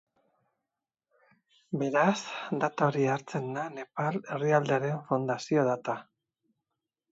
Beraz, 1.81 2.15
data 2.63 2.87
hori 2.91 3.05
hartzen 3.17 3.47
da 3.59 3.67
Nepal 3.77 4.19
herrialdearen 4.39 4.99
fundazio 5.13 5.69
data. 5.71 5.99